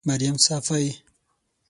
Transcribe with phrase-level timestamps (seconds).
[0.05, 0.87] مريم صافۍ